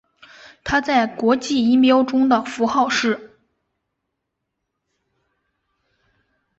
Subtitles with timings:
[0.63, 3.37] 它在国际音标中的符号是。